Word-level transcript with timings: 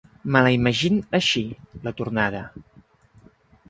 Me 0.35 0.39
la 0.47 0.53
imagín 0.55 0.97
així, 1.19 1.45
la 1.87 1.97
tornada. 2.03 2.45